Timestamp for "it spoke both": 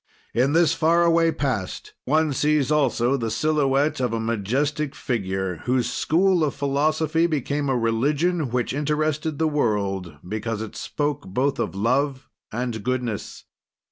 10.59-11.59